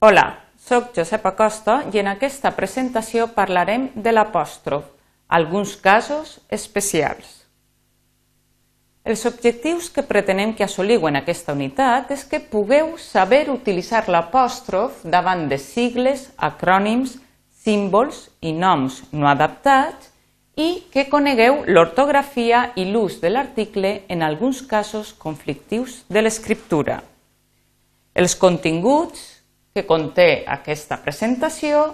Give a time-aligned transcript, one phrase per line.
[0.00, 4.84] Hola, sóc Josep Acosta i en aquesta presentació parlarem de l'apòstrof,
[5.26, 7.32] alguns casos especials.
[9.02, 15.00] Els objectius que pretenem que assoliu en aquesta unitat és que pugueu saber utilitzar l'apòstrof
[15.02, 17.16] davant de sigles, acrònims,
[17.64, 20.12] símbols i noms no adaptats
[20.54, 27.00] i que conegueu l'ortografia i l'ús de l'article en alguns casos conflictius de l'escriptura.
[28.14, 29.37] Els continguts
[29.78, 31.84] que conté aquesta presentació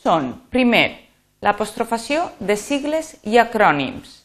[0.00, 0.86] són, primer,
[1.44, 4.22] l'apostrofació de sigles i acrònims,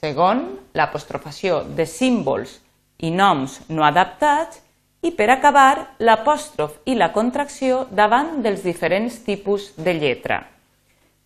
[0.00, 2.56] segon, l'apostrofació de símbols
[3.04, 4.62] i noms no adaptats
[5.04, 10.40] i, per acabar, l'apòstrof i la contracció davant dels diferents tipus de lletra.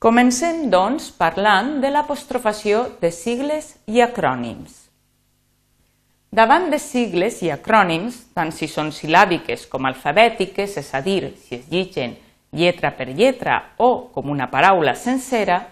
[0.02, 4.87] Comencem, doncs, parlant de l'apostrofació de sigles i acrònims.
[6.30, 11.56] Davant de sigles i acrònims, tant si són silàbiques com alfabètiques, és a dir, si
[11.56, 12.16] es lligen
[12.52, 15.62] lletra per lletra o com una paraula sencera,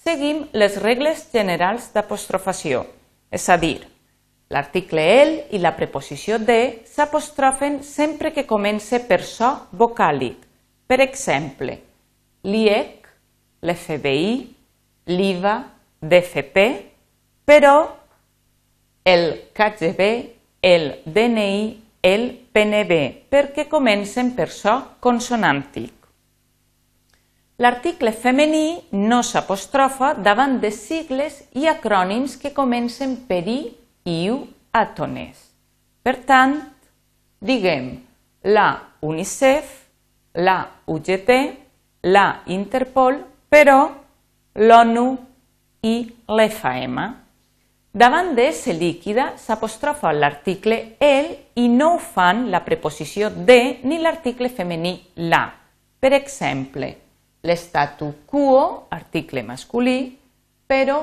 [0.00, 2.84] seguim les regles generals d'apostrofació,
[3.30, 3.80] és a dir,
[4.48, 10.38] l'article el i la preposició de s'apostrofen sempre que comence per so vocàlic.
[10.86, 11.80] Per exemple,
[12.46, 13.06] l'IEC
[13.66, 14.54] l'FBI,
[15.10, 15.54] l'IVA,
[16.00, 16.64] d'FP,
[17.46, 17.76] però
[19.06, 20.02] el KGB,
[20.62, 22.96] el DNI, el PNB,
[23.30, 25.92] perquè comencen per so consonàntic.
[27.62, 33.60] L'article femení no s'apostrofa davant de sigles i acrònims que comencen per I,
[34.10, 34.40] IU,
[34.74, 35.38] àtones.
[36.02, 36.58] Per tant,
[37.38, 37.92] diguem
[38.42, 38.66] la
[39.06, 39.70] UNICEF,
[40.42, 40.58] la
[40.90, 41.30] UGT,
[42.10, 43.78] la Interpol però
[44.58, 45.06] l'ONU
[45.86, 45.94] i
[46.26, 47.06] l'FM.
[47.96, 53.96] Davant de S líquida s'apostrofa l'article el i no ho fan la preposició de ni
[54.02, 54.92] l'article femení
[55.32, 55.46] la.
[55.98, 56.90] Per exemple,
[57.40, 60.12] l'estatu quo, article masculí,
[60.68, 60.98] però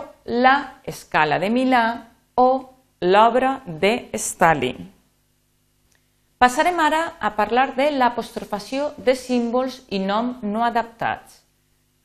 [0.45, 1.83] la escala de Milà
[2.37, 2.49] o
[3.01, 4.85] l'obra de Stalin.
[6.37, 11.41] Passarem ara a parlar de l'apostrofació de símbols i nom no adaptats.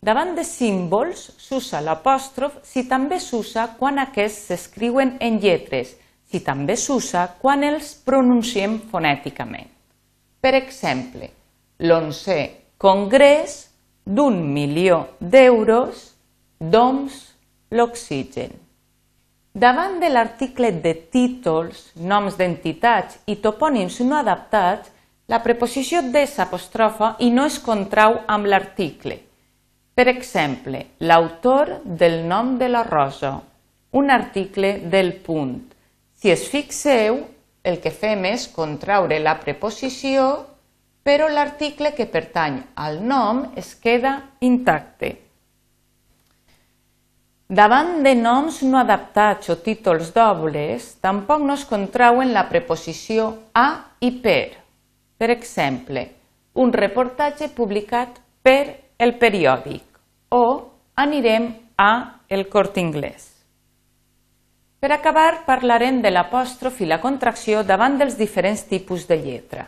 [0.01, 5.97] Davant de símbols s'usa l'apòstrof si també s'usa quan aquests s'escriuen en lletres,
[6.31, 9.67] si també s'usa quan els pronunciem fonèticament.
[10.41, 11.33] Per exemple,
[11.83, 12.41] l'onzè
[12.79, 13.65] congrés
[14.07, 16.15] d'un milió d'euros
[16.61, 17.19] d'oms
[17.71, 18.55] l'oxigen.
[19.53, 24.93] Davant de l'article de títols, noms d'entitats i topònims no adaptats,
[25.27, 29.19] la preposició de s'apostrofa i no es contrau amb l'article.
[29.99, 33.33] Per exemple, l'autor del nom de la rosa,
[33.91, 35.57] un article del punt.
[36.15, 37.17] Si es fixeu,
[37.67, 40.27] el que fem és contraure la preposició,
[41.03, 45.11] però l'article que pertany al nom es queda intacte.
[47.49, 53.67] Davant de noms no adaptats o títols dobles, tampoc no es contrauen la preposició a
[53.99, 54.63] i per.
[55.19, 56.07] Per exemple,
[56.55, 58.63] un reportatge publicat per
[58.97, 59.88] el periòdic
[60.28, 60.44] o
[60.97, 63.33] anirem a el cort inglès.
[64.78, 69.65] Per acabar, parlarem de l'apòstrof i la contracció davant dels diferents tipus de lletra.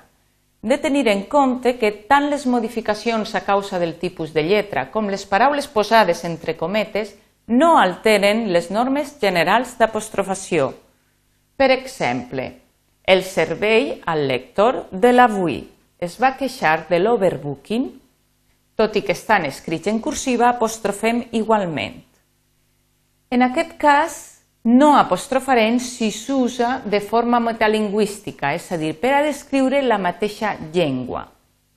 [0.62, 5.08] De tenir en compte que tant les modificacions a causa del tipus de lletra com
[5.08, 7.16] les paraules posades entre cometes
[7.48, 10.74] no alteren les normes generals d'apostrofació.
[11.56, 12.44] Per exemple,
[13.02, 15.64] el servei al lector de l'avui
[15.98, 17.88] es va queixar de l'overbooking
[18.80, 22.00] tot i que estan escrits en cursiva, apostrofem igualment.
[23.30, 24.14] En aquest cas,
[24.64, 30.56] no apostrofarem si s'usa de forma metalingüística, és a dir, per a descriure la mateixa
[30.72, 31.26] llengua.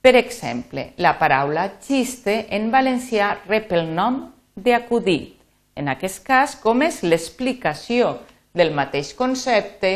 [0.03, 4.19] Per exemple, la paraula xiste en valencià rep el nom
[4.55, 5.37] d'acudit.
[5.75, 8.17] En aquest cas, com és l'explicació
[8.53, 9.93] del mateix concepte,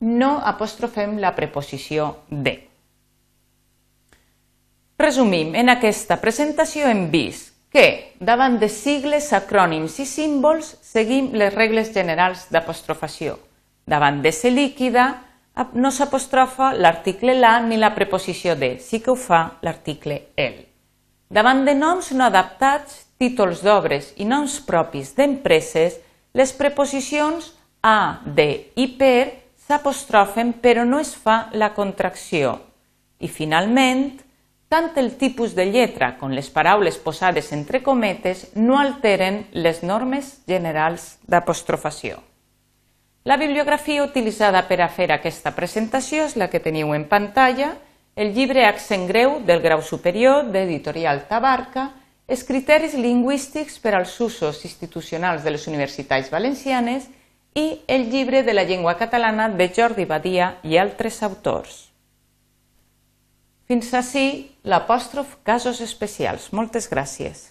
[0.00, 2.69] no apostrofem la preposició de.
[5.00, 11.54] Resumim, en aquesta presentació hem vist que davant de sigles, acrònims i símbols seguim les
[11.54, 13.38] regles generals d'apostrofació.
[13.88, 15.06] Davant de ser líquida
[15.72, 20.66] no s'apostrofa l'article la ni la preposició de, sí que ho fa l'article el.
[21.30, 25.96] Davant de noms no adaptats, títols d'obres i noms propis d'empreses,
[26.34, 29.30] les preposicions a, de i per
[29.66, 32.58] s'apostrofen però no es fa la contracció.
[33.20, 34.10] I finalment,
[34.70, 40.36] tant el tipus de lletra com les paraules posades entre cometes no alteren les normes
[40.46, 42.20] generals d'apostrofació.
[43.26, 47.74] La bibliografia utilitzada per a fer aquesta presentació és la que teniu en pantalla
[48.14, 51.90] el llibre Accent greu del grau superior d'Editorial Tabarca,
[52.30, 57.10] els criteris lingüístics per als usos institucionals de les universitats valencianes
[57.58, 61.89] i el llibre de la llengua catalana de Jordi Badia i altres autors.
[63.70, 64.22] Fins ací
[64.66, 66.48] l'apòstrof casos especials.
[66.50, 67.42] Moltes gràcies.